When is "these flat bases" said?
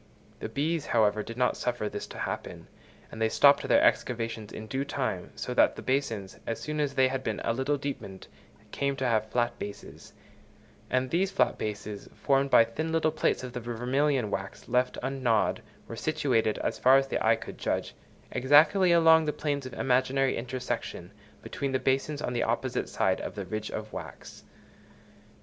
11.11-12.09